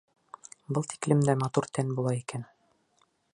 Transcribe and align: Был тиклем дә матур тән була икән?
Был 0.77 0.87
тиклем 0.93 1.21
дә 1.27 1.35
матур 1.43 1.69
тән 1.79 1.93
була 1.99 2.15
икән? 2.23 2.49